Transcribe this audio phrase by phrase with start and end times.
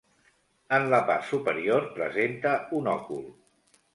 [0.77, 3.23] En la part superior presenta un òcul.